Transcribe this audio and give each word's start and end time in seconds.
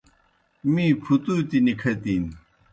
می 0.73 0.85
پُھتُوتیْ 1.01 1.57
نِکھتِن۔ 1.65 2.23